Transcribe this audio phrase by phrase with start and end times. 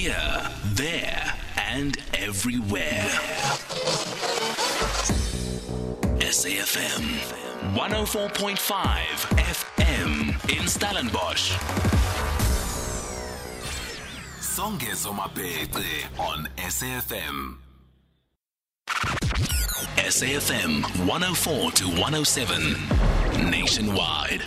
[0.00, 3.04] Here, there, and everywhere.
[6.20, 7.04] SAFM
[7.74, 8.56] 104.5
[9.36, 11.52] FM in Stellenbosch.
[14.40, 15.12] Songezo
[16.18, 17.58] on SAFM.
[20.08, 24.44] SAFM 104 to 107 nationwide.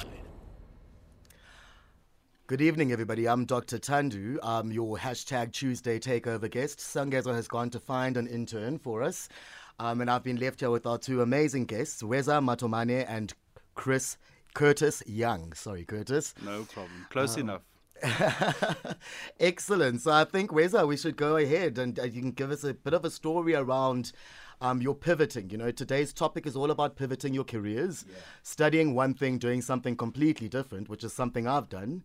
[2.54, 3.28] Good evening, everybody.
[3.28, 3.80] I'm Dr.
[3.80, 4.38] Thandu.
[4.44, 6.78] I'm your hashtag Tuesday takeover guest.
[6.78, 9.28] Songezo has gone to find an intern for us.
[9.80, 13.34] Um, and I've been left here with our two amazing guests, Weza Matomane and
[13.74, 14.18] Chris
[14.54, 15.54] Curtis Young.
[15.54, 16.36] Sorry, Curtis.
[16.46, 17.08] No problem.
[17.10, 17.64] Close enough.
[19.40, 20.02] Excellent.
[20.02, 22.76] So I think, Weza, we should go ahead and uh, you can give us a
[22.76, 24.12] bit of a story around
[24.62, 25.50] um, your pivoting.
[25.50, 28.06] You know, today's topic is all about pivoting your careers,
[28.44, 32.04] studying one thing, doing something completely different, which is something I've done.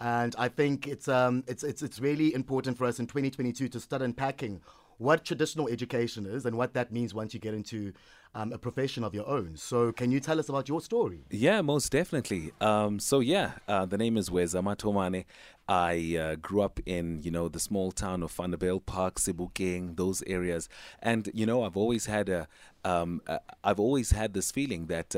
[0.00, 3.80] And I think it's, um, it's, it's, it's really important for us in 2022 to
[3.80, 4.60] start unpacking
[4.98, 7.92] what traditional education is and what that means once you get into
[8.34, 9.56] um, a profession of your own.
[9.56, 11.24] So, can you tell us about your story?
[11.30, 12.52] Yeah, most definitely.
[12.60, 15.24] Um, so yeah, uh, the name is Weza Matomane.
[15.68, 20.22] I uh, grew up in you know the small town of Vanderbijl Park, Sebokeng, those
[20.26, 20.68] areas,
[21.02, 22.48] and you know I've always had a
[22.84, 25.14] um, uh, I've always had this feeling that.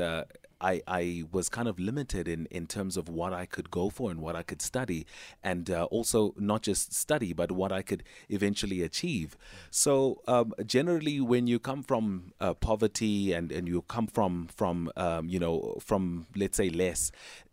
[0.61, 4.11] I, I was kind of limited in, in terms of what I could go for
[4.11, 5.05] and what I could study,
[5.43, 9.35] and uh, also not just study, but what I could eventually achieve.
[9.71, 14.91] So um, generally, when you come from uh, poverty and, and you come from from
[14.95, 17.11] um, you know from let's say less,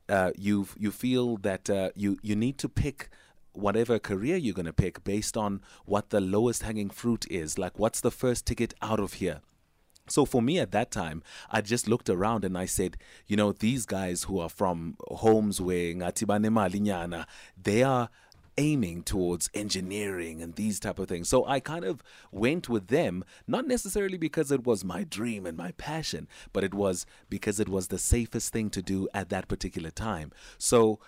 [0.09, 3.09] uh, you you feel that uh, you you need to pick
[3.53, 7.77] whatever career you're going to pick based on what the lowest hanging fruit is like
[7.77, 9.41] what's the first ticket out of here
[10.09, 13.53] so for me at that time, I just looked around and I said, you know,
[13.53, 17.27] these guys who are from homes where ngatibane malinyana,
[17.61, 18.09] they are
[18.59, 21.29] aiming towards engineering and these type of things.
[21.29, 25.57] So I kind of went with them, not necessarily because it was my dream and
[25.57, 29.49] my passion, but it was because it was the safest thing to do at that
[29.49, 30.33] particular time.
[30.59, 30.99] So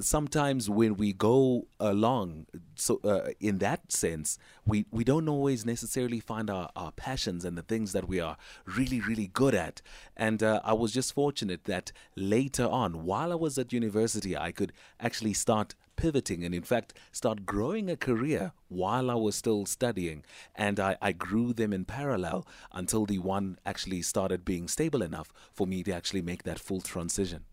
[0.00, 6.20] sometimes when we go along so uh, in that sense we we don't always necessarily
[6.20, 9.80] find our, our passions and the things that we are really really good at.
[10.16, 14.52] And uh, i was just fortunate that later on while i was at university i
[14.52, 19.66] could actually start pivoting and in fact start growing a career while i was still
[19.66, 20.24] studying.
[20.54, 25.32] And I, I grew them in parallel until the one actually started being stable enough
[25.52, 27.44] for me to actually make that full transition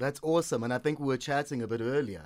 [0.00, 0.64] That's awesome.
[0.64, 2.24] And I think we were chatting a bit earlier,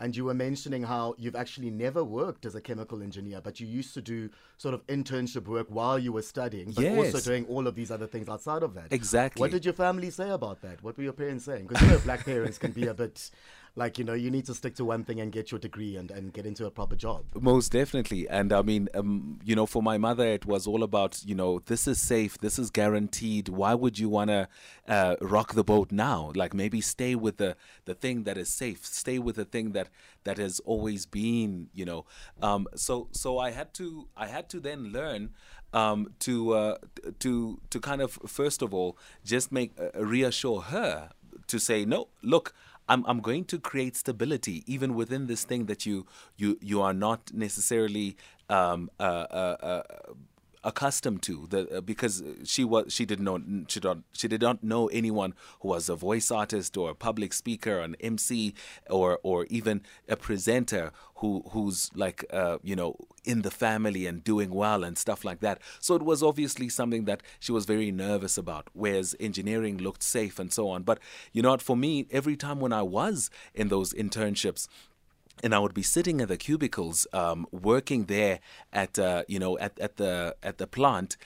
[0.00, 3.66] and you were mentioning how you've actually never worked as a chemical engineer, but you
[3.66, 7.66] used to do sort of internship work while you were studying, but also doing all
[7.66, 8.92] of these other things outside of that.
[8.92, 9.40] Exactly.
[9.40, 10.82] What did your family say about that?
[10.82, 11.66] What were your parents saying?
[11.66, 13.30] Because you know, black parents can be a bit
[13.76, 16.10] like, you know, you need to stick to one thing and get your degree and,
[16.10, 17.24] and get into a proper job.
[17.38, 18.26] Most definitely.
[18.26, 21.60] And I mean, um, you know, for my mother, it was all about, you know,
[21.66, 23.50] this is safe, this is guaranteed.
[23.50, 24.48] Why would you want to
[24.88, 26.32] uh, rock the boat now?
[26.34, 27.54] Like maybe stay with the,
[27.84, 29.90] the thing that is safe, stay with the thing that,
[30.24, 32.06] that has always been, you know.
[32.40, 35.34] Um, so, so I had to, I had to then learn
[35.74, 36.76] um, to, uh,
[37.18, 41.10] to, to kind of, first of all, just make, uh, reassure her
[41.48, 42.54] to say, no, look,
[42.88, 46.94] I'm I'm going to create stability even within this thing that you you you are
[46.94, 48.16] not necessarily
[48.48, 49.82] um, uh, uh, uh,
[50.64, 54.62] accustomed to the uh, because she was she didn't know she don't she did not
[54.64, 58.54] know anyone who was a voice artist or a public speaker or an MC
[58.90, 64.24] or or even a presenter who who's like uh, you know in the family and
[64.24, 67.90] doing well and stuff like that so it was obviously something that she was very
[67.90, 70.98] nervous about whereas engineering looked safe and so on but
[71.32, 74.68] you know what for me every time when I was in those internships
[75.42, 78.40] and I would be sitting at the cubicles, um, working there
[78.72, 81.16] at uh, you know at, at the at the plant,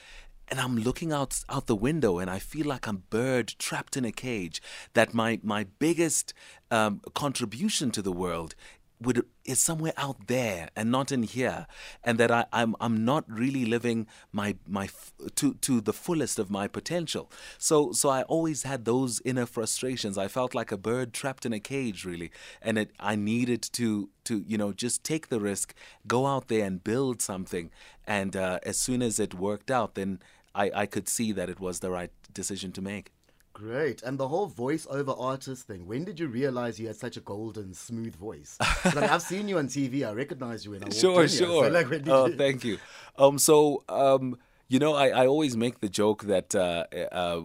[0.49, 4.05] and I'm looking out out the window, and I feel like I'm bird trapped in
[4.05, 4.61] a cage.
[4.93, 6.33] That my my biggest
[6.69, 8.53] um, contribution to the world
[9.01, 11.67] would is somewhere out there and not in here,
[12.03, 14.89] and that I, I'm I'm not really living my my
[15.35, 17.31] to to the fullest of my potential.
[17.57, 20.17] So so I always had those inner frustrations.
[20.17, 22.31] I felt like a bird trapped in a cage, really,
[22.61, 25.73] and it I needed to to you know just take the risk,
[26.07, 27.71] go out there and build something,
[28.05, 30.19] and uh, as soon as it worked out, then
[30.53, 33.11] I I could see that it was the right decision to make.
[33.61, 34.01] Great.
[34.01, 37.75] And the whole voice-over artist thing, when did you realize you had such a golden,
[37.75, 38.57] smooth voice?
[38.83, 40.07] Like, I've seen you on TV.
[40.07, 41.37] I recognize you when I sure, in here.
[41.37, 41.69] So, sure.
[41.69, 42.79] like, oh, you- thank you.
[43.19, 44.37] Um, so um,
[44.71, 47.41] you know, I, I always make the joke that uh, uh,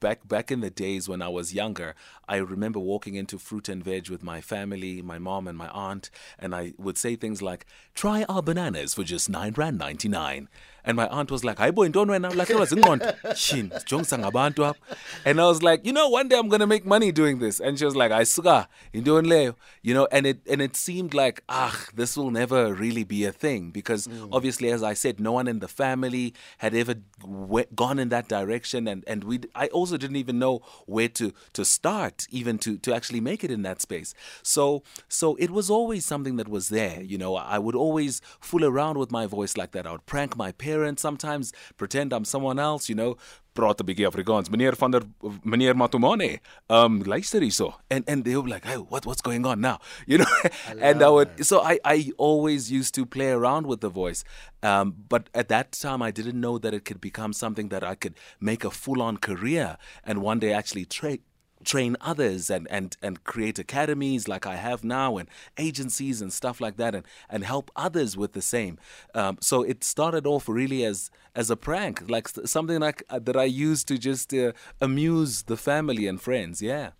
[0.00, 1.94] back back in the days when I was younger,
[2.26, 6.08] I remember walking into fruit and veg with my family, my mom and my aunt,
[6.38, 10.48] and I would say things like, "Try our bananas for just nine rand ninety nine.
[10.84, 14.96] And my aunt was like, "Hayi boy, intoni wena ulahlekelwa zingqondo." Shin, jongisa ngabantu apha.
[15.24, 17.60] And I was like, "You know, one day I'm going to make money doing this."
[17.60, 21.44] And she was like, "Ayisuka, intoni leyo?" You know, and it and it seemed like,
[21.48, 25.46] "Ah, this will never really be a thing because obviously as I said, no one
[25.46, 26.96] in the family had ever
[27.74, 31.64] gone in that direction and and we I also didn't even know where to to
[31.64, 34.14] start even to to actually make it in that space.
[34.42, 37.36] So so it was always something that was there, you know.
[37.36, 39.86] I would always fool around with my voice like that.
[39.86, 43.16] I would prank my parents sometimes, pretend I'm someone else, you know.
[43.54, 44.48] Praat 'n bietjie Afrikaans.
[44.48, 45.02] Meneer van der
[45.44, 46.40] meneer Matomane.
[46.70, 47.74] Um luister hierso.
[47.90, 50.32] And and they were like, "Hey, what what's going on now?" You know.
[50.80, 54.24] and I would so I I always used to play around with the voice.
[54.62, 57.94] Um but at that time I didn't know that it could become something that I
[57.94, 61.18] could make a full-on career and one day actually train
[61.64, 65.28] train others and, and, and create academies like I have now and
[65.58, 68.78] agencies and stuff like that and, and help others with the same.
[69.14, 73.36] Um, so it started off really as as a prank, like something like uh, that
[73.36, 76.60] I used to just uh, amuse the family and friends.
[76.60, 76.90] Yeah.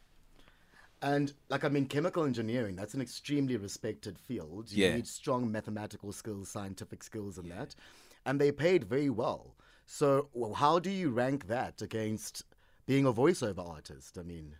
[1.00, 4.70] And like I mean, chemical engineering, that's an extremely respected field.
[4.70, 4.94] You Yeah.
[4.94, 7.74] need strong mathematical skills, scientific skills in that.
[8.24, 9.56] And they paid very well.
[9.86, 12.44] So well, how do you rank that against
[12.92, 14.18] being a voiceover artist?
[14.18, 14.56] I mean,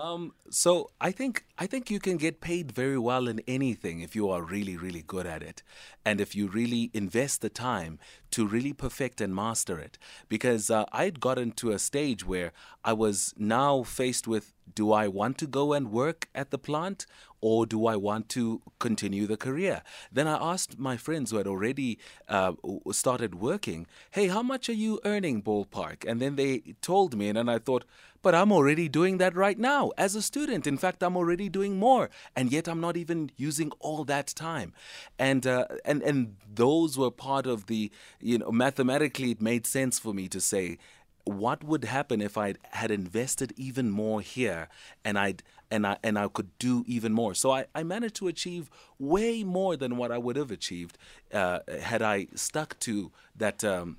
[0.00, 4.16] Um, so I think I think you can get paid very well in anything if
[4.16, 5.62] you are really really good at it,
[6.06, 7.98] and if you really invest the time
[8.30, 9.98] to really perfect and master it.
[10.28, 12.52] Because uh, I'd gotten to a stage where
[12.82, 17.04] I was now faced with: Do I want to go and work at the plant,
[17.42, 19.82] or do I want to continue the career?
[20.10, 22.52] Then I asked my friends who had already uh,
[22.92, 27.36] started working, "Hey, how much are you earning, ballpark?" And then they told me, and
[27.36, 27.84] then I thought
[28.22, 30.66] but I'm already doing that right now as a student.
[30.66, 34.72] In fact, I'm already doing more, and yet I'm not even using all that time.
[35.18, 37.90] And uh, and and those were part of the
[38.20, 40.78] you know mathematically it made sense for me to say
[41.24, 44.68] what would happen if I had invested even more here
[45.04, 47.34] and I'd and I and I could do even more.
[47.34, 50.98] So I, I managed to achieve way more than what I would have achieved
[51.32, 53.98] uh, had I stuck to that um,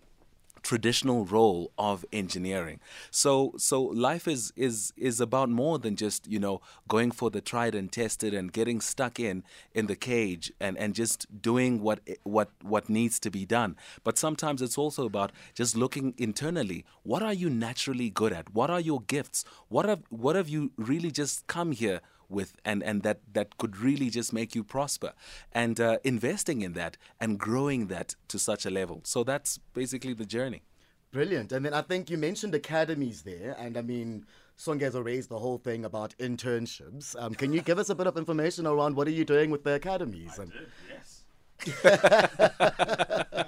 [0.61, 2.79] traditional role of engineering.
[3.09, 7.41] So so life is is is about more than just, you know, going for the
[7.41, 9.43] tried and tested and getting stuck in
[9.73, 13.75] in the cage and and just doing what what what needs to be done.
[14.03, 16.85] But sometimes it's also about just looking internally.
[17.03, 18.53] What are you naturally good at?
[18.53, 19.43] What are your gifts?
[19.69, 22.01] What have what have you really just come here
[22.31, 25.13] with and and that that could really just make you prosper
[25.51, 30.13] and uh, investing in that and growing that to such a level so that's basically
[30.13, 30.63] the journey
[31.11, 31.51] brilliant.
[31.51, 33.55] And then I think you mentioned academies there.
[33.59, 34.25] And I mean,
[34.57, 37.15] Songezo raised the whole thing about internships.
[37.21, 39.63] Um, can you give us a bit of information around what are you doing with
[39.63, 40.39] the academies?
[40.39, 40.51] And-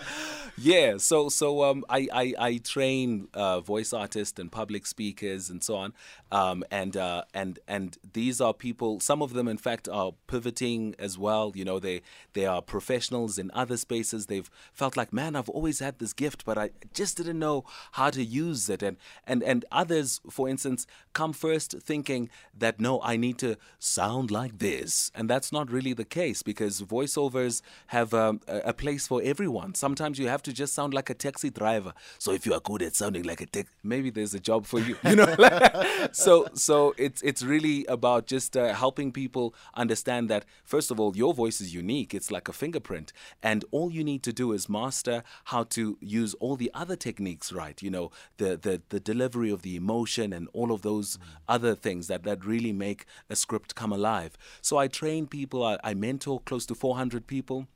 [0.58, 5.64] yeah so so um i i, I train uh, voice artists and public speakers and
[5.64, 5.94] so on
[6.32, 10.96] um and uh and and these are people some of them in fact are pivoting
[11.00, 12.02] as well you know they
[12.34, 14.26] they are professionals in other spaces.
[14.26, 17.64] They've felt like man i've always had this gift but i just didn't know
[17.94, 18.82] how to use it.
[18.84, 24.32] And and and others for instance come first thinking that no i need to sound
[24.32, 25.12] like this.
[25.16, 29.76] And that's not really the case because voiceovers have um, a, place for everyone.
[29.76, 31.94] Sometimes you have to just sound like a taxi driver.
[32.18, 34.80] So if you are good at sounding like a taxi, maybe there's a job for
[34.80, 35.28] you you know?
[36.12, 41.16] So so it's it's really about just uh, helping people understand that first of all
[41.16, 42.14] your voice is unique.
[42.14, 43.14] It's like a fingerprint.
[43.42, 47.54] And all you need to do is master how to use all the other techniques
[47.54, 47.82] right?
[47.82, 52.08] You know the the, the delivery of the emotion and all of those other things
[52.08, 54.38] that that really make a script come alive.
[54.62, 55.64] So i train people.
[55.64, 57.68] I, I mentor close to 400 people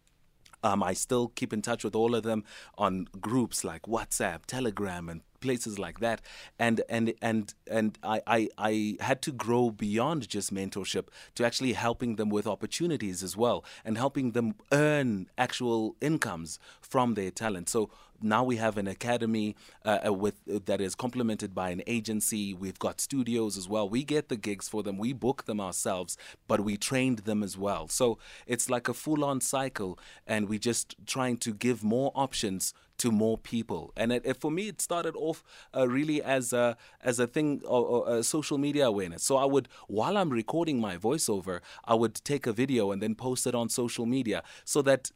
[0.63, 2.43] um, I still keep in touch with all of them
[2.77, 6.21] on groups like WhatsApp, Telegram, and places like that.
[6.57, 11.73] And and and and I, I I had to grow beyond just mentorship to actually
[11.73, 17.69] helping them with opportunities as well and helping them earn actual incomes from their talent.
[17.69, 17.89] So
[18.21, 19.55] now we have an academy
[19.85, 22.53] uh, uh, with uh, that is complemented by an agency.
[22.53, 23.87] We've got studios as well.
[23.89, 24.97] We get the gigs for them.
[24.97, 27.87] We book them ourselves, but we trained them as well.
[27.87, 33.11] So it's like a full-on cycle, and we're just trying to give more options to
[33.11, 33.93] more people.
[33.95, 35.43] And it, it, for me, it started off
[35.75, 39.23] uh, really as a as a thing, or, or a social media awareness.
[39.23, 43.13] So I would, while I'm recording my voiceover, I would take a video and then
[43.13, 45.11] post it on social media, so that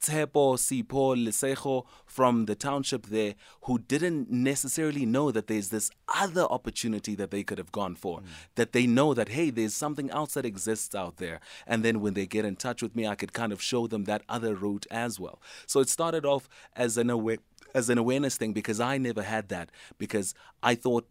[0.00, 6.42] Tepo, Sipho, Lesego from the township there who didn't necessarily know that there's this other
[6.42, 8.20] opportunity that they could have gone for.
[8.20, 8.24] Mm.
[8.54, 11.40] That they know that, hey, there's something else that exists out there.
[11.66, 14.04] And then when they get in touch with me, I could kind of show them
[14.04, 15.40] that other route as well.
[15.66, 17.38] So it started off as an aware
[17.74, 21.06] as an awareness thing because I never had that because I thought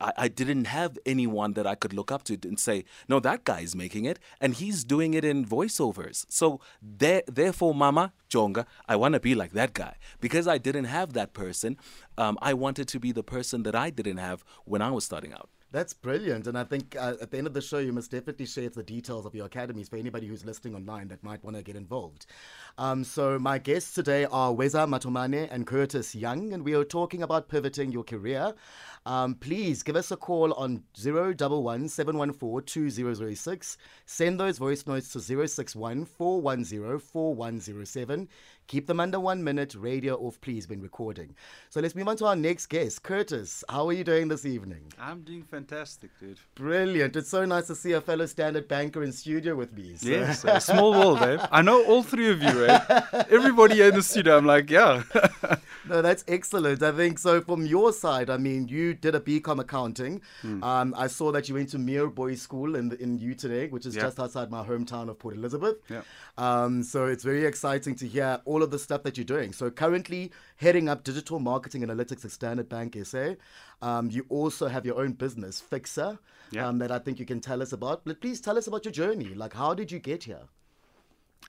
[0.00, 3.44] I, I didn't have anyone that I could look up to and say, no, that
[3.44, 6.24] guy's making it and he's doing it in voiceovers.
[6.28, 10.84] So there, therefore, Mama Jonga, I want to be like that guy because I didn't
[10.84, 11.76] have that person.
[12.16, 15.32] Um, I wanted to be the person that I didn't have when I was starting
[15.32, 15.48] out.
[15.72, 16.46] That's brilliant.
[16.46, 18.82] And I think uh, at the end of the show, you must definitely share the
[18.82, 22.26] details of your academies for anybody who's listening online that might want to get involved.
[22.76, 27.22] Um, so, my guests today are Weza Matomane and Curtis Young, and we are talking
[27.22, 28.52] about pivoting your career.
[29.06, 33.78] Um, please give us a call on 011 714 2006.
[34.04, 38.28] Send those voice notes to 061 410 4107.
[38.66, 41.34] Keep them under one minute, radio off, please, when recording.
[41.68, 43.02] So let's move on to our next guest.
[43.02, 44.92] Curtis, how are you doing this evening?
[44.98, 46.38] I'm doing fantastic, dude.
[46.54, 47.16] Brilliant.
[47.16, 49.96] It's so nice to see a fellow standard banker in studio with me.
[49.96, 50.08] So.
[50.08, 51.46] Yes, a small world, eh?
[51.50, 53.00] I know all three of you, eh?
[53.30, 55.02] Everybody in the studio, I'm like, yeah.
[55.88, 56.82] no, that's excellent.
[56.82, 57.40] I think so.
[57.40, 60.22] From your side, I mean, you did a BCom accounting.
[60.40, 60.62] Hmm.
[60.62, 63.94] Um, I saw that you went to Muir Boys School in, in Uitenhage, which is
[63.94, 65.76] just outside my hometown of Port Elizabeth.
[65.88, 66.02] Yeah.
[66.38, 69.52] Um, so it's very exciting to hear all of the stuff that you're doing.
[69.52, 73.34] So currently heading up digital marketing analytics at Standard Bank SA.
[73.80, 76.18] Um, you also have your own business, Fixer,
[76.50, 76.68] yeah.
[76.68, 78.02] um, that I think you can tell us about.
[78.04, 79.34] But please tell us about your journey.
[79.34, 80.42] Like, how did you get here?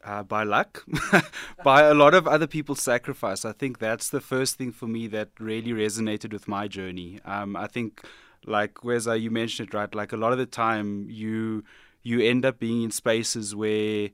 [0.04, 0.84] Uh, by luck,
[1.64, 3.46] by a lot of other people's sacrifice.
[3.46, 7.20] I think that's the first thing for me that really resonated with my journey.
[7.26, 8.02] Um, I think,
[8.46, 9.94] like Weza, you mentioned it right.
[9.94, 11.64] Like a lot of the time, you
[12.02, 14.10] you end up being in spaces where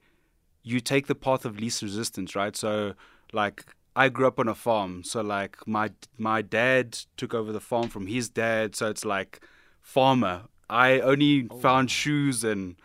[0.63, 2.56] you take the path of least resistance, right?
[2.56, 2.94] So,
[3.34, 7.60] like, I grew up on a farm, so like my my dad took over the
[7.60, 9.42] farm from his dad, so it's like
[9.82, 10.44] farmer.
[10.70, 11.58] I only oh.
[11.58, 12.75] found shoes and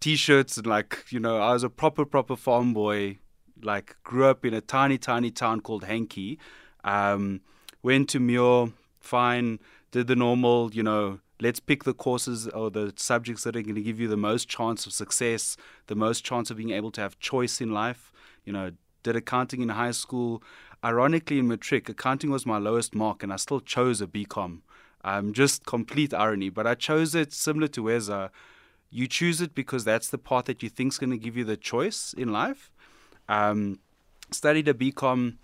[0.00, 3.18] t-shirts and like you know I was a proper proper farm boy.
[3.62, 6.38] Like grew up in a tiny tiny town called Hankey.
[6.84, 7.40] Um,
[7.82, 9.60] went to Muir, fine,
[9.92, 13.74] did the normal, you know, let's pick the courses or the subjects that are going
[13.74, 15.56] to give you the most chance of success,
[15.88, 18.12] the most chance of being able to have choice in life.
[18.44, 18.70] You know,
[19.02, 20.42] did accounting in high school.
[20.84, 24.60] Ironically, in matric, accounting was my lowest mark, and I still chose a BCom.
[25.04, 28.30] Um, just complete irony, but I chose it similar to Weza.
[28.90, 31.44] You choose it because that's the path that you think is going to give you
[31.44, 32.70] the choice in life.
[33.28, 33.80] Um,
[34.30, 35.38] studied a BCom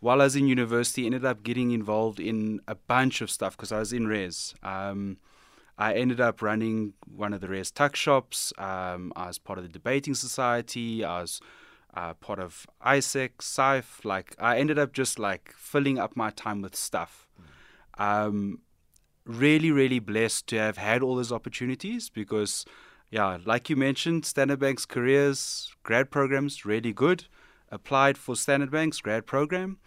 [0.00, 1.04] while I was in university.
[1.04, 4.54] Ended up getting involved in a bunch of stuff because I was in res.
[4.62, 5.18] Um,
[5.78, 8.52] I ended up running one of the Res tuck shops.
[8.58, 11.04] Um, I was part of the debating society.
[11.04, 11.40] I was
[11.94, 14.04] uh, part of AIESEC, SIFE.
[14.04, 17.26] Like I ended up just like filling up my time with stuff.
[17.98, 18.60] Um,
[19.24, 22.64] really, really blessed to have had all those opportunities because,
[23.10, 27.26] yeah, like you mentioned, Standard Bank's careers, grad programs, really good.
[27.70, 29.78] Applied for Standard Bank's grad program.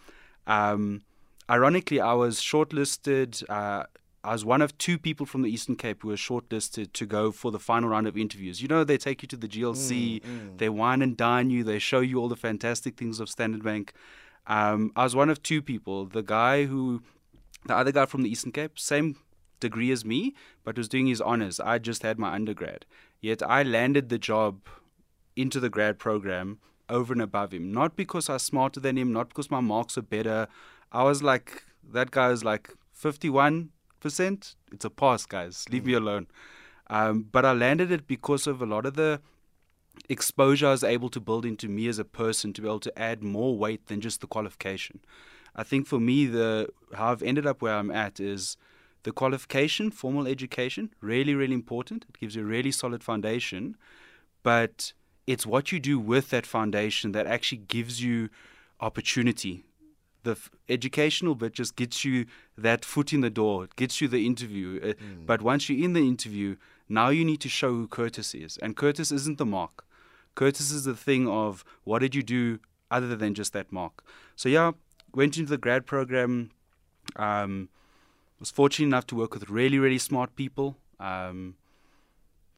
[0.46, 1.02] Um,
[1.48, 3.48] ironically, I was shortlisted.
[3.48, 3.84] Uh,
[4.26, 7.30] I was one of two people from the Eastern Cape who were shortlisted to go
[7.30, 8.60] for the final round of interviews.
[8.60, 10.58] You know, they take you to the GLC, mm, mm.
[10.58, 13.92] they wine and dine you, they show you all the fantastic things of Standard Bank.
[14.48, 16.06] Um, I was one of two people.
[16.06, 17.02] The guy who,
[17.66, 19.16] the other guy from the Eastern Cape, same
[19.60, 21.60] degree as me, but was doing his honors.
[21.60, 22.84] I just had my undergrad.
[23.20, 24.60] Yet I landed the job
[25.36, 27.72] into the grad program over and above him.
[27.72, 30.48] Not because I was smarter than him, not because my marks were better.
[30.90, 33.70] I was like, that guy was like 51
[34.06, 35.64] percent, it's a pass, guys.
[35.70, 35.86] Leave mm.
[35.86, 36.26] me alone.
[36.88, 39.20] Um, but I landed it because of a lot of the
[40.08, 42.98] exposure I was able to build into me as a person to be able to
[42.98, 45.00] add more weight than just the qualification.
[45.54, 48.56] I think for me, the how I've ended up where I'm at is
[49.02, 52.06] the qualification, formal education, really, really important.
[52.08, 53.76] It gives you a really solid foundation,
[54.42, 54.92] but
[55.26, 58.28] it's what you do with that foundation that actually gives you
[58.80, 59.65] opportunity
[60.26, 62.26] the f- educational bit just gets you
[62.58, 64.80] that foot in the door, it gets you the interview.
[64.82, 65.24] Uh, mm.
[65.24, 66.56] But once you're in the interview,
[66.88, 68.58] now you need to show who Curtis is.
[68.58, 69.84] And Curtis isn't the mark.
[70.34, 72.58] Curtis is the thing of what did you do
[72.90, 74.04] other than just that mark.
[74.34, 74.72] So yeah,
[75.14, 76.50] went into the grad program.
[77.14, 77.68] Um,
[78.38, 80.76] was fortunate enough to work with really, really smart people.
[81.00, 81.54] Um,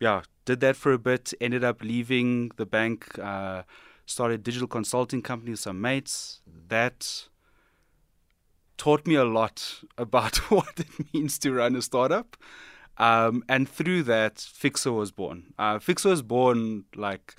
[0.01, 1.35] yeah, did that for a bit.
[1.41, 3.19] Ended up leaving the bank.
[3.19, 3.63] Uh,
[4.07, 6.41] started digital consulting company with some mates.
[6.49, 6.69] Mm.
[6.69, 7.29] That
[8.79, 12.37] taught me a lot about what it means to run a startup.
[12.97, 15.55] Um, and through that, Fixer was born.
[15.59, 17.37] Uh, Fixer was born like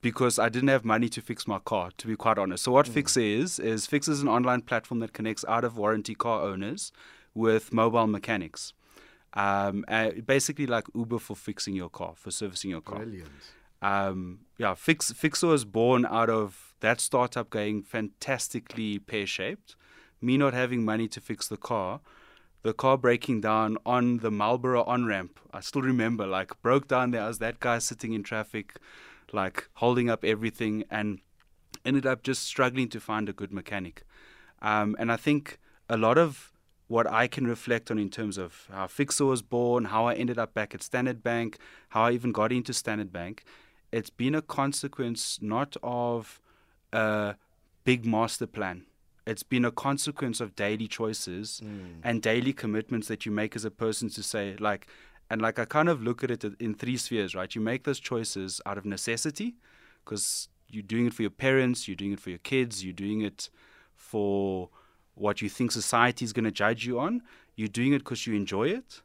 [0.00, 2.64] because I didn't have money to fix my car, to be quite honest.
[2.64, 6.14] So what Fixer is is Fixer is an online platform that connects out of warranty
[6.14, 6.92] car owners
[7.34, 8.72] with mobile mechanics.
[9.34, 9.84] Um,
[10.24, 12.98] basically like Uber for fixing your car, for servicing your car.
[13.00, 13.30] Brilliant.
[13.82, 19.76] Um, yeah, Fix Fixer was born out of that startup going fantastically pear shaped.
[20.24, 22.00] Me not having money to fix the car,
[22.62, 25.38] the car breaking down on the Marlborough on ramp.
[25.52, 27.24] I still remember, like, broke down there.
[27.24, 28.76] I was that guy sitting in traffic,
[29.34, 31.18] like, holding up everything, and
[31.84, 34.04] ended up just struggling to find a good mechanic.
[34.62, 35.58] Um, and I think
[35.90, 36.52] a lot of
[36.88, 40.38] what I can reflect on in terms of how Fixer was born, how I ended
[40.38, 41.58] up back at Standard Bank,
[41.90, 43.44] how I even got into Standard Bank,
[43.92, 46.40] it's been a consequence not of
[46.94, 47.34] a
[47.84, 48.86] big master plan.
[49.26, 52.00] It's been a consequence of daily choices mm.
[52.02, 54.86] and daily commitments that you make as a person to say, like,
[55.30, 57.54] and like I kind of look at it in three spheres, right?
[57.54, 59.56] You make those choices out of necessity
[60.04, 63.22] because you're doing it for your parents, you're doing it for your kids, you're doing
[63.22, 63.48] it
[63.94, 64.68] for
[65.14, 67.22] what you think society is going to judge you on.
[67.56, 69.00] You're doing it because you enjoy it,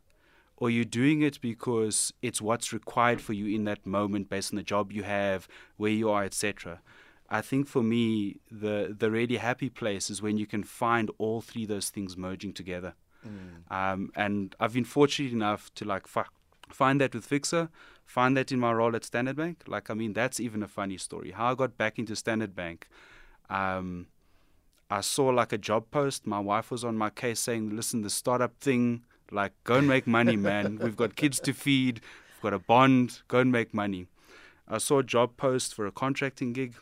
[0.58, 4.58] or you're doing it because it's what's required for you in that moment based on
[4.58, 5.48] the job you have,
[5.78, 6.82] where you are, etc.
[7.32, 11.42] I think for me, the the really happy place is when you can find all
[11.42, 12.96] three of those things merging together.
[13.70, 16.26] Um, and I've been fortunate enough to like fi-
[16.70, 17.70] find that with Fixer,
[18.06, 19.64] find that in my role at Standard Bank.
[19.68, 21.32] Like, I mean, that's even a funny story.
[21.32, 22.88] How I got back into Standard Bank.
[23.50, 24.08] Um,
[24.90, 26.26] I saw like a job post.
[26.26, 30.08] My wife was on my case saying, "Listen, the startup thing, like, go and make
[30.08, 30.80] money, man.
[30.84, 32.02] We've got kids to feed.
[32.36, 33.22] We've got a bond.
[33.28, 34.08] Go and make money."
[34.68, 36.76] I saw a job post for a contracting gig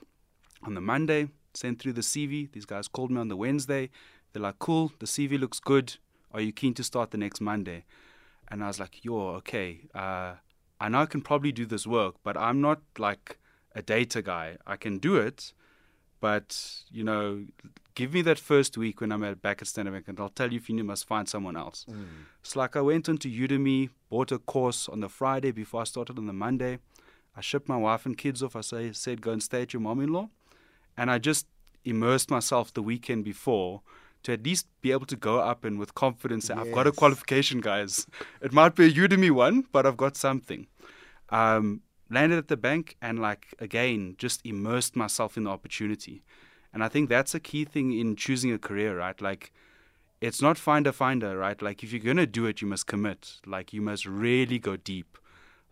[0.64, 1.30] on the Monday.
[1.54, 2.52] Sent through the CV.
[2.52, 3.90] These guys called me on the Wednesday.
[4.32, 5.98] They're like, "Cool, the CV looks good.
[6.32, 7.86] Are you keen to start the next Monday?"
[8.50, 9.82] And I was like, "Yo, okay.
[9.96, 10.36] Uh,
[10.80, 13.40] I know I can probably do this work, but I'm not like
[13.74, 14.58] a data guy.
[14.68, 15.54] I can do it."
[16.20, 17.46] but you know,
[17.96, 20.52] give me that first week when I'm at back at Standard Bank, and I'll tell
[20.52, 21.86] you if you must find someone else.
[22.42, 26.18] It's like I went onto Udemy, bought a course on the Friday before I started
[26.18, 26.80] on the Monday.
[27.36, 28.56] I shipped my wife and kids off.
[28.56, 30.30] I say, said, go and stay at your mom-in-law,
[30.98, 31.46] and I just
[31.86, 33.82] immersed myself the weekend before
[34.24, 36.92] to at least be able to go up and with confidence say, I've got a
[36.92, 38.08] qualification, guys.
[38.42, 40.68] It might be a Udemy one, but I've got something.
[41.30, 46.24] Um, landed at the bank and like again just immersed myself in the opportunity.
[46.74, 49.20] And i think that's a key thing in choosing a career right?
[49.22, 49.52] Like
[50.22, 51.62] it's not finder finder right?
[51.62, 53.40] Like if you're going to do it you must commit.
[53.46, 55.18] Like you must really go deep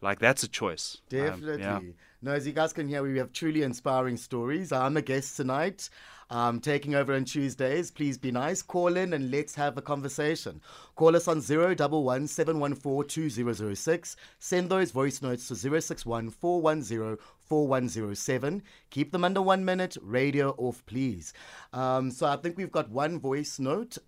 [0.02, 1.62] like that's a choice Um, Definitely.
[1.62, 1.80] yeah.
[2.22, 4.72] No, as you guys can hear, we have truly inspiring stories.
[4.72, 5.90] I'm a guest tonight,
[6.32, 7.92] um, taking over on Tuesdays.
[7.92, 8.64] Please be nice.
[8.64, 10.60] Call in and let's have a conversation.
[10.96, 14.16] Call us on 011 714 2006.
[14.40, 18.64] Send those voice notes to 061 410 4107.
[18.90, 19.96] Keep them under one minute.
[20.02, 21.32] Radio off, please.
[21.74, 24.00] Um, so I think we've got one voice note.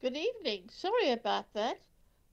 [0.00, 0.70] Good evening.
[0.70, 1.76] Sorry about that,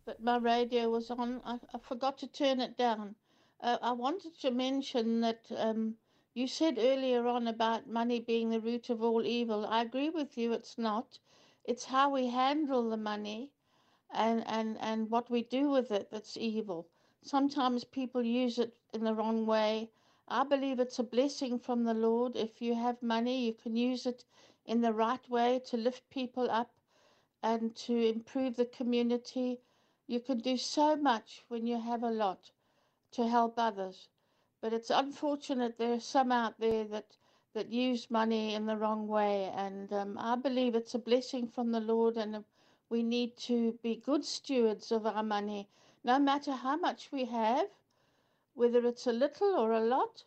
[0.07, 1.41] but my radio was on.
[1.43, 3.15] I, I forgot to turn it down.
[3.59, 5.97] Uh, I wanted to mention that um,
[6.33, 9.65] you said earlier on about money being the root of all evil.
[9.65, 11.19] I agree with you, it's not.
[11.65, 13.51] It's how we handle the money
[14.13, 16.87] and, and, and what we do with it that's evil.
[17.21, 19.91] Sometimes people use it in the wrong way.
[20.29, 22.37] I believe it's a blessing from the Lord.
[22.37, 24.23] If you have money, you can use it
[24.65, 26.71] in the right way to lift people up
[27.43, 29.59] and to improve the community.
[30.09, 32.51] You can do so much when you have a lot
[33.11, 34.07] to help others.
[34.61, 37.17] But it's unfortunate there are some out there that,
[37.53, 39.51] that use money in the wrong way.
[39.53, 42.45] And um, I believe it's a blessing from the Lord, and
[42.89, 45.67] we need to be good stewards of our money,
[46.05, 47.67] no matter how much we have,
[48.53, 50.23] whether it's a little or a lot.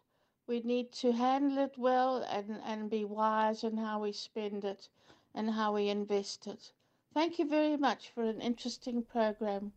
[0.47, 4.89] We need to handle it well and, and be wise in how we spend it
[5.35, 6.73] and how we invest it.
[7.13, 9.73] Thank you very much for an interesting program.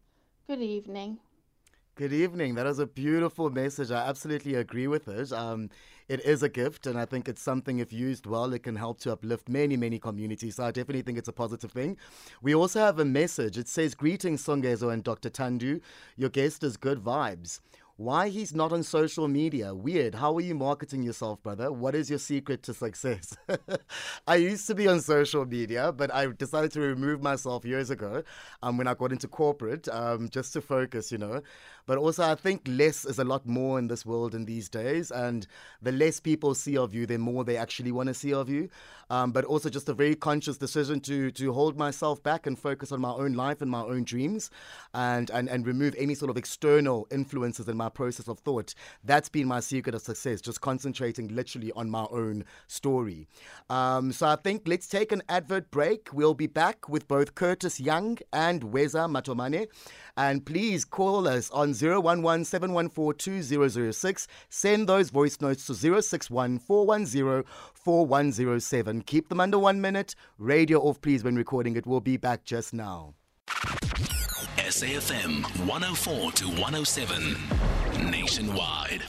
[0.46, 1.17] Good evening.
[1.96, 2.54] Good evening.
[2.56, 3.89] That is a beautiful message.
[3.89, 5.32] I absolutely agree with it.
[5.32, 5.69] Um,
[6.08, 9.00] it is a gift, and I think it's something, if used well, it can help
[9.02, 10.58] to uplift many, many communities.
[10.58, 11.98] So I definitely think it's a positive thing.
[12.41, 13.58] We also have a message.
[13.58, 15.30] It says, Greetings, Songezo and Dr.
[15.30, 15.82] Thandu.
[16.15, 17.62] Your guest is good vibes.
[17.95, 19.75] Why he's not on social media?
[19.75, 20.15] Weird.
[20.15, 21.71] How are you marketing yourself, brother?
[21.71, 23.38] What is your secret to success?
[24.27, 28.23] I used to be on social media, but I decided to remove myself years ago
[28.63, 31.41] um, when I got into corporate um, just to focus, you know.
[31.86, 35.12] But also, I think less is a lot more in this world in these days.
[35.12, 35.46] And
[35.82, 38.69] the less people see of you, the more they actually want to see of you.
[39.10, 42.91] Um, but also, just a very conscious decision to to hold myself back and focus
[42.91, 44.50] on my own life and my own dreams,
[44.93, 48.74] and and and remove any sort of external influences in my process of thought.
[49.04, 50.41] That's been my secret of success.
[50.41, 53.28] Just concentrating literally on my own story.
[53.69, 56.10] Um, so I think let's take an advert break.
[56.13, 59.67] We'll be back with both Curtis Young and Weza Matomane.
[60.15, 69.02] And please call us on 011 714 Send those voice notes to 061 410 4107.
[69.02, 70.16] Keep them under one minute.
[70.38, 71.86] Radio off, please, when recording it.
[71.86, 73.16] We'll be back just now.
[74.58, 77.38] SAFM 104 to 107
[78.10, 79.04] nationwide.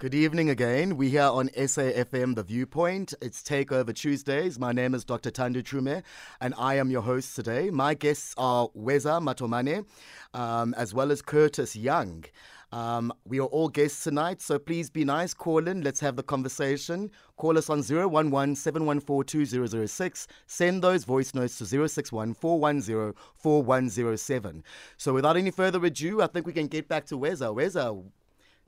[0.00, 0.96] Good evening again.
[0.96, 3.12] We here on SAFM The Viewpoint.
[3.20, 4.58] It's Takeover Tuesdays.
[4.58, 5.30] My name is Dr.
[5.30, 6.02] Thandu Tshume,
[6.40, 7.68] and I am your host today.
[7.68, 9.84] My guests are Weza Matomane,
[10.32, 12.24] um, as well as Curtis Young.
[12.72, 15.34] Um, we are all guests tonight, so please be nice.
[15.34, 15.82] Call in.
[15.82, 17.10] Let's have the conversation.
[17.36, 24.64] Call us on 011 714 Send those voice notes to 061 410 4107.
[24.96, 27.54] So without any further ado, I think we can get back to Weza.
[27.54, 28.02] Weza,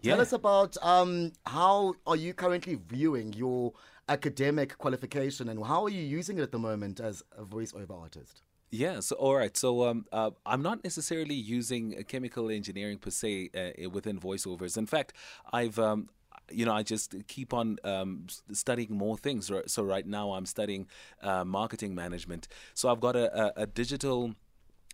[0.03, 3.73] Tell us about um, how are you currently viewing your
[4.09, 8.43] academic qualification and how are you using it at the moment as a voiceover artist?
[8.71, 9.01] Yeah.
[9.01, 9.57] So all right.
[9.57, 14.77] So um, uh, I'm not necessarily using chemical engineering per se uh, within voiceovers.
[14.79, 15.12] In fact,
[15.53, 16.09] I've um,
[16.51, 19.51] you know, I just keep on um, studying more things.
[19.67, 20.87] So right now, I'm studying
[21.23, 22.49] uh, marketing management.
[22.75, 24.35] So I've got a, a, a digital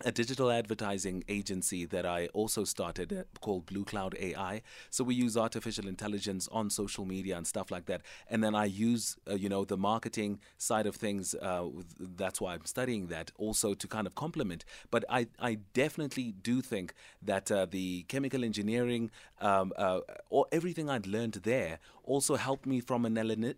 [0.05, 4.63] a digital advertising agency that I also started uh, called Blue Cloud AI.
[4.91, 8.03] So we use artificial intelligence on social media and stuff like that.
[8.29, 11.35] And then I use, uh, you know, the marketing side of things.
[11.35, 11.67] Uh,
[11.99, 14.65] that's why I'm studying that also to kind of complement.
[14.91, 20.89] But I, I definitely do think that uh, the chemical engineering um, uh, or everything
[20.89, 21.79] I'd learned there
[22.09, 23.55] also helped me from an,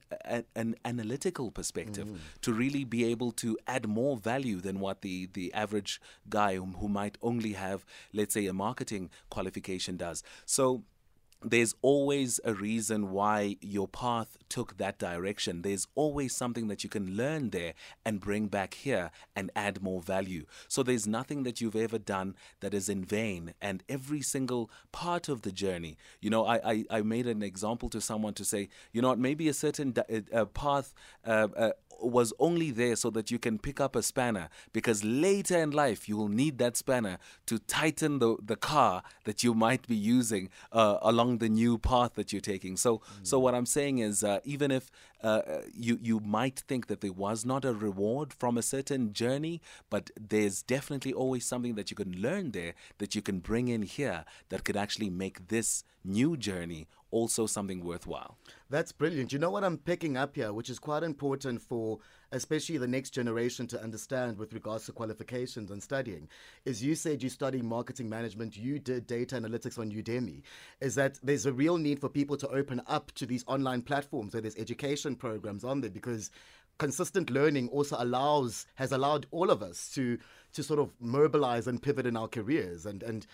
[0.54, 2.16] an analytical perspective mm.
[2.42, 6.66] to really be able to add more value than what the, the average guy who,
[6.66, 10.22] who might only have, let's say, a marketing qualification does.
[10.44, 10.82] So
[11.42, 15.62] there's always a reason why your path took that direction.
[15.62, 17.74] There's always something that you can learn there
[18.04, 20.44] and bring back here and add more value.
[20.68, 23.54] So there's nothing that you've ever done that is in vain.
[23.60, 27.88] And every single part of the journey, you know, I, I, I made an example
[27.90, 30.92] to someone to say, you know what, maybe a certain di- uh, path
[31.24, 31.70] uh, uh,
[32.00, 36.08] was only there so that you can pick up a spanner because later in life
[36.08, 40.48] you will need that spanner to tighten the, the car that you might be using
[40.72, 42.76] uh, along the new path that you're taking.
[42.76, 44.90] So, so what I'm saying is, uh, even if
[45.22, 45.42] uh,
[45.74, 49.60] you you might think that there was not a reward from a certain journey,
[49.90, 53.82] but there's definitely always something that you can learn there that you can bring in
[53.82, 58.36] here that could actually make this new journey also something worthwhile.
[58.68, 59.32] That's brilliant.
[59.32, 61.98] You know what I'm picking up here, which is quite important for
[62.32, 66.28] especially the next generation to understand with regards to qualifications and studying,
[66.64, 70.42] is you said you study marketing management, you did data analytics on Udemy,
[70.80, 74.32] is that there's a real need for people to open up to these online platforms
[74.32, 76.30] where there's education programs on there because
[76.78, 80.16] consistent learning also allows has allowed all of us to
[80.54, 83.26] to sort of mobilize and pivot in our careers and and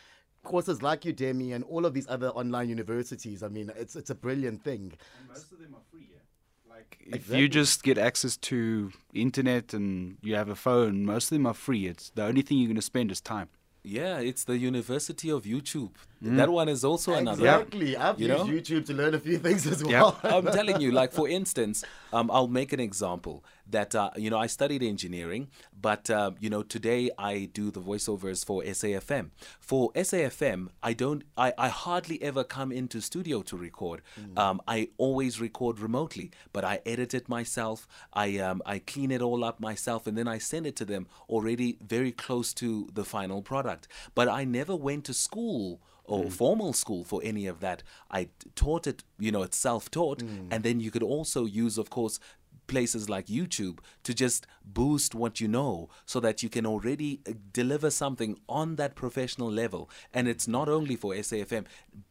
[0.46, 3.42] courses like Udemy and all of these other online universities.
[3.42, 4.92] I mean, it's it's a brilliant thing.
[5.28, 6.08] Most of them are free.
[6.12, 6.74] Yeah?
[6.74, 11.36] Like if you just get access to internet and you have a phone, most of
[11.36, 11.86] them are free.
[11.86, 13.48] It's the only thing you're going to spend is time.
[13.88, 15.92] Yeah, it's the University of YouTube.
[16.20, 17.44] That one is also another.
[17.46, 17.96] Exactly.
[17.96, 18.52] I've You used know?
[18.52, 20.02] YouTube to learn a few things as Yeah.
[20.02, 20.18] well.
[20.24, 24.38] I'm telling you, like for instance, um, I'll make an example that uh, you know
[24.38, 25.48] I studied engineering,
[25.80, 29.30] but uh, you know today I do the voiceovers for SAFM.
[29.60, 34.02] For SAFM, I don't, I, I hardly ever come into studio to record.
[34.36, 37.88] Um, I always record remotely, but I edit it myself.
[38.12, 41.06] I um, I clean it all up myself, and then I send it to them
[41.28, 43.88] already very close to the final product.
[44.14, 47.82] But I never went to school or formal school for any of that.
[48.10, 50.22] I taught it, you know, it's self taught.
[50.50, 52.20] And then you could also use, of course,
[52.66, 57.32] places like YouTube to just boost what you know so that you can already uh,
[57.52, 59.88] deliver something on that professional level.
[60.12, 61.66] And it's not only for SAFM,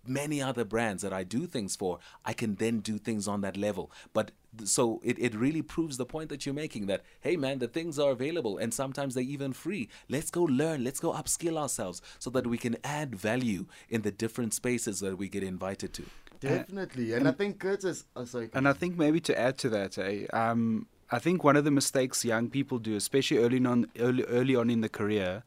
[0.05, 3.57] many other brands that I do things for, I can then do things on that
[3.57, 3.91] level.
[4.13, 4.31] But
[4.63, 7.99] so it, it really proves the point that you're making that, hey man, the things
[7.99, 9.89] are available and sometimes they're even free.
[10.09, 14.11] Let's go learn, let's go upskill ourselves so that we can add value in the
[14.11, 16.03] different spaces that we get invited to.
[16.39, 17.13] Definitely.
[17.13, 18.05] And, I think Curtis.
[18.15, 18.49] Oh, sorry.
[18.53, 21.71] And I think maybe to add to that, eh, um, I think one of the
[21.71, 25.43] mistakes young people do, especially early on, early, early on in the career,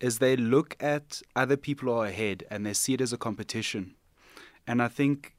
[0.00, 3.18] is they look at other people who are ahead and they see it as a
[3.18, 3.94] competition.
[4.66, 5.34] And I think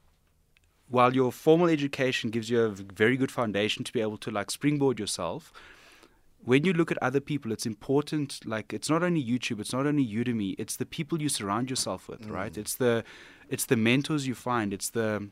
[0.90, 4.52] while your formal education gives you a very good foundation to be able to like
[4.52, 5.52] springboard yourself,
[6.46, 8.40] when you look at other people, it's important.
[8.46, 12.08] Like it's not only YouTube, it's not only Udemy, it's the people you surround yourself
[12.08, 12.54] with, right?
[12.54, 12.58] Mm.
[12.58, 13.04] It's the,
[13.50, 14.74] it's the mentors you find.
[14.74, 15.30] It's the,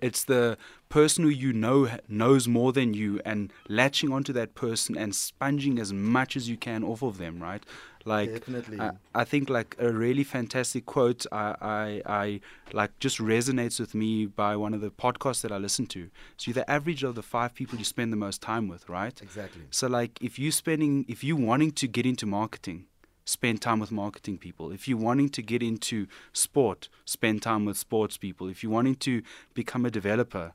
[0.00, 0.56] it's the
[0.88, 5.78] person who you know knows more than you and latching onto that person and sponging
[5.78, 7.64] as much as you can off of them, right?
[8.04, 8.80] Like Definitely.
[8.80, 12.40] I, I think like a really fantastic quote I, I I
[12.72, 16.10] like just resonates with me by one of the podcasts that I listen to.
[16.36, 19.20] So you're the average of the five people you spend the most time with, right?
[19.22, 19.62] Exactly.
[19.70, 22.86] So like if you spending if you wanting to get into marketing,
[23.24, 24.70] spend time with marketing people.
[24.70, 28.48] If you're wanting to get into sport, spend time with sports people.
[28.48, 29.22] If you're wanting to
[29.54, 30.52] become a developer,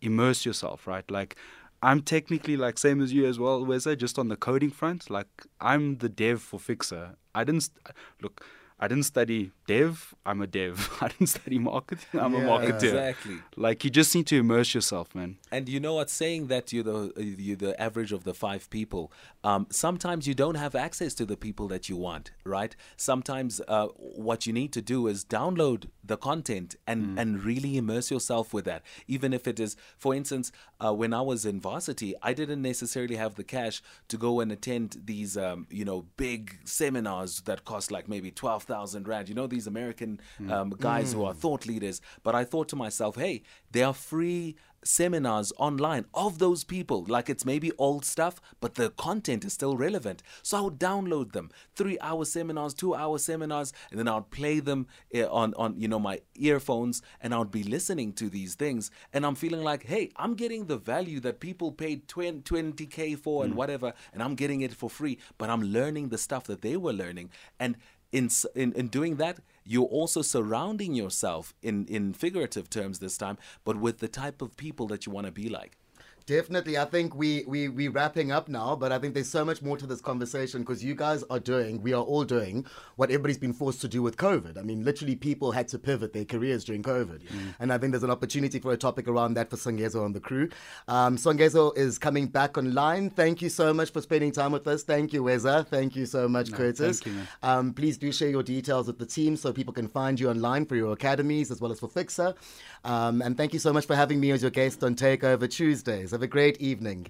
[0.00, 1.08] immerse yourself, right?
[1.10, 1.36] Like
[1.82, 5.10] I'm technically like same as you as well, Weza, just on the coding front.
[5.10, 5.28] Like
[5.60, 7.16] I'm the dev for Fixer.
[7.34, 7.78] I didn't st-
[8.20, 8.44] look.
[8.78, 10.14] I didn't study dev.
[10.24, 10.74] I'm a dev.
[11.00, 12.20] I didn't study marketing.
[12.20, 12.84] I'm a marketer.
[12.84, 13.36] Exactly.
[13.56, 15.38] Like you just need to immerse yourself, man.
[15.50, 16.10] And you know what?
[16.10, 19.12] Saying that you're the you're the average of the five people.
[19.44, 22.74] Um, sometimes you don't have access to the people that you want, right?
[22.96, 28.10] Sometimes uh, what you need to do is download the content and and really immerse
[28.10, 28.82] yourself with that.
[29.06, 30.52] Even if it is, for instance,
[30.84, 34.50] uh, when I was in varsity, I didn't necessarily have the cash to go and
[34.52, 39.28] attend these, um, you know, big seminars that cost like maybe twelve thousand rand.
[39.28, 42.00] You know, these American um, guys who are thought leaders.
[42.22, 47.04] But I thought to myself, hey, they are free seminars online of those people.
[47.08, 50.22] Like it's maybe old stuff, but the content is still relevant.
[50.42, 51.50] So I would download them.
[51.74, 55.80] Three hour seminars, two hour seminars, and then I would play them eh, on, on
[55.80, 58.90] you know my earphones and I would be listening to these things.
[59.12, 63.44] And I'm feeling like, hey, I'm getting the value that people paid 20, 20k for
[63.44, 66.76] and whatever, and I'm getting it for free, but I'm learning the stuff that they
[66.76, 67.30] were learning.
[67.58, 67.76] And
[68.10, 73.38] in, in in doing that, you're also surrounding yourself in in figurative terms this time,
[73.64, 75.76] but with the type of people that you want to be like.
[76.26, 76.78] Definitely.
[76.78, 79.76] I think we, we, we're wrapping up now, but I think there's so much more
[79.76, 83.52] to this conversation because you guys are doing, we are all doing what everybody's been
[83.52, 84.58] forced to do with COVID.
[84.58, 87.22] I mean, literally, people had to pivot their careers during COVID.
[87.58, 90.20] And I think there's an opportunity for a topic around that for Songezo and the
[90.20, 90.48] crew.
[90.88, 93.10] Um, Songezo is coming back online.
[93.10, 94.82] Thank you so much for spending time with us.
[94.82, 95.66] Thank you, Weza.
[95.66, 97.00] Thank you so much, Curtis.
[97.00, 97.22] thank you.
[97.42, 100.66] Um, please do share your details with the team so people can find you online
[100.66, 102.34] for your academies as well as for Fixer.
[102.84, 106.10] Um, and thank you so much for having me as your guest on Takeover Tuesdays.
[106.10, 107.06] Have a great evening.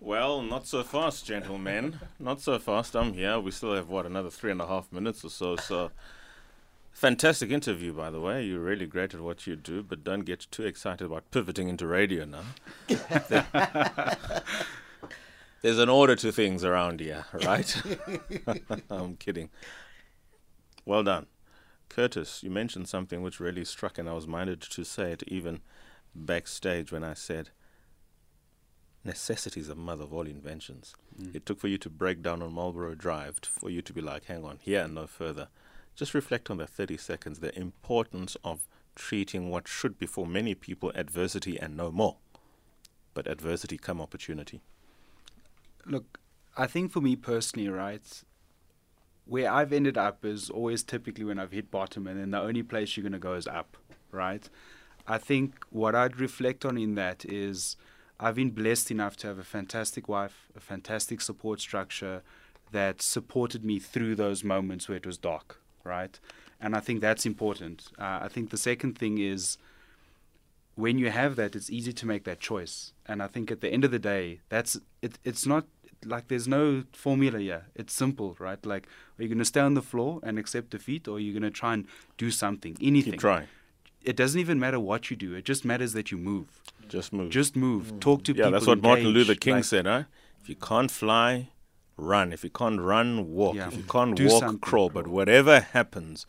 [0.00, 1.98] Well, not so fast, gentlemen.
[2.18, 2.94] not so fast.
[2.94, 3.40] I'm here.
[3.40, 5.56] We still have, what, another three and a half minutes or so.
[5.56, 5.90] So,
[6.92, 8.44] fantastic interview, by the way.
[8.44, 11.86] You're really great at what you do, but don't get too excited about pivoting into
[11.86, 12.44] radio now.
[15.62, 17.82] There's an order to things around here, right?
[18.90, 19.50] I'm kidding.
[20.84, 21.26] Well done.
[21.88, 25.60] Curtis, you mentioned something which really struck, and I was minded to say it even
[26.14, 27.50] backstage when I said,
[29.04, 30.94] necessity is the mother of all inventions.
[31.18, 31.34] Mm.
[31.34, 34.24] It took for you to break down on Marlborough Drive for you to be like,
[34.24, 35.48] hang on, here and no further.
[35.94, 40.54] Just reflect on the 30 seconds, the importance of treating what should be for many
[40.54, 42.16] people adversity and no more.
[43.14, 44.60] But adversity come opportunity.
[45.86, 46.18] Look,
[46.56, 48.22] I think for me personally, right,
[49.26, 52.62] where I've ended up is always typically when I've hit bottom, and then the only
[52.62, 53.76] place you're going to go is up,
[54.10, 54.48] right?
[55.06, 57.76] I think what I'd reflect on in that is
[58.18, 62.22] I've been blessed enough to have a fantastic wife, a fantastic support structure
[62.72, 66.18] that supported me through those moments where it was dark, right?
[66.60, 67.88] And I think that's important.
[67.98, 69.58] Uh, I think the second thing is
[70.74, 72.92] when you have that, it's easy to make that choice.
[73.06, 75.18] And I think at the end of the day, that's it.
[75.24, 75.66] It's not
[76.04, 77.66] like there's no formula here.
[77.74, 78.64] It's simple, right?
[78.64, 78.86] Like,
[79.18, 81.42] are you going to stay on the floor and accept defeat, or are you going
[81.42, 81.86] to try and
[82.18, 83.12] do something, anything?
[83.12, 83.48] Keep trying.
[84.02, 85.34] It doesn't even matter what you do.
[85.34, 86.46] It just matters that you move.
[86.88, 87.30] Just move.
[87.30, 87.92] Just move.
[87.92, 88.00] Mm.
[88.00, 88.50] Talk to yeah, people.
[88.50, 89.08] Yeah, that's what Martin.
[89.08, 90.04] Luther King Like, said, huh?
[90.40, 91.48] If you can't fly,
[91.96, 92.32] run.
[92.32, 93.56] If you can't run, walk.
[93.56, 93.68] Yeah.
[93.68, 94.90] If you can't Do walk, something, crawl.
[94.90, 96.26] But whatever happens,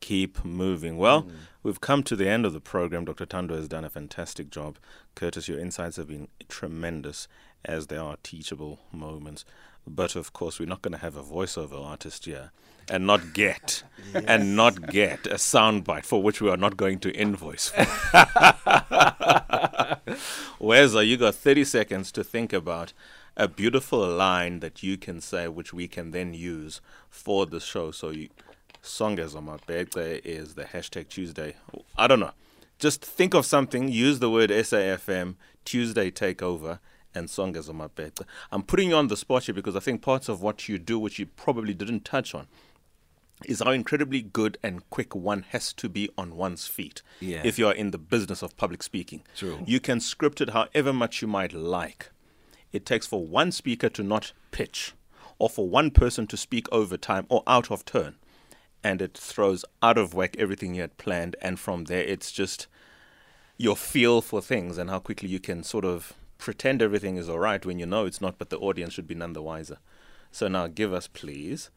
[0.00, 0.96] keep moving.
[0.96, 1.32] Well, mm.
[1.62, 3.04] we've come to the end of the program.
[3.04, 3.26] Dr.
[3.26, 4.78] Tando has done a fantastic job.
[5.14, 7.28] Curtis, your insights have been tremendous,
[7.64, 9.44] as there are teachable moments.
[9.86, 12.50] But of course, we're not going to have a voiceover artist here
[12.88, 13.82] and not get
[14.14, 17.84] and not get a soundbite for which we are not going to invoice for.
[20.60, 22.92] Weza, you got 30 seconds to think about
[23.36, 27.90] a beautiful line that you can say, which we can then use for the show.
[27.90, 28.28] So, you,
[28.82, 31.54] Songezo Mapete is the hashtag Tuesday.
[31.96, 32.32] I don't know.
[32.78, 36.80] Just think of something, use the word SAFM, Tuesday Takeover,
[37.14, 38.24] and Songezo Mapete.
[38.52, 40.98] I'm putting you on the spot here because I think parts of what you do,
[40.98, 42.46] which you probably didn't touch on,
[43.46, 47.40] is how incredibly good and quick one has to be on one's feet Yeah.
[47.44, 49.22] if you are in the business of public speaking.
[49.34, 49.60] True.
[49.66, 52.10] You can script it however much you might like.
[52.72, 54.92] It takes for one speaker to not pitch,
[55.38, 58.16] or for one person to speak over time or out of turn,
[58.84, 61.34] and it throws out of whack everything you had planned.
[61.40, 62.66] And from there, it's just
[63.56, 67.38] your feel for things and how quickly you can sort of pretend everything is all
[67.38, 69.78] right when you know it's not, but the audience should be none the wiser.
[70.32, 71.70] So now, give us, please,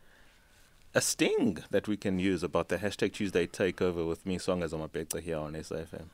[0.94, 5.22] a sting that we can use about the hashtag Tuesday takeover with me, Songezo Mapete,
[5.22, 6.06] here on SAFM.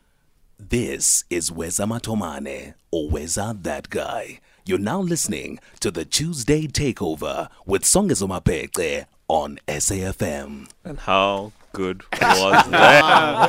[0.58, 4.40] This is Weza Matomane or Weza That Guy.
[4.66, 10.70] You're now listening to the Tuesday Takeover with Songezo Mapete on SAFM.
[10.84, 13.46] And how good was that?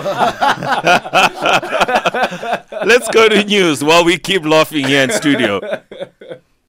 [2.87, 5.61] Let's go to news while we keep laughing here in studio.